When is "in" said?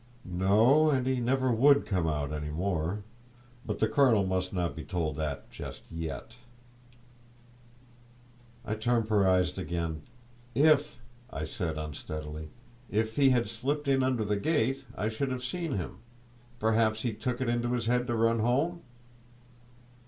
13.87-14.01